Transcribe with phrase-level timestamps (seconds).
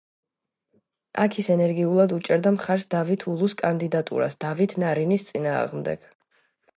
[1.25, 6.09] აქ ის ენერგიულად უჭერდა მხარს დავით ულუს კანდიდატურას დავით ნარინის წინააღმდეგ.